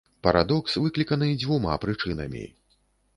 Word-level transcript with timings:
Парадокс 0.27 0.77
выкліканы 0.85 1.29
дзвюма 1.43 1.75
прычынамі. 1.83 2.43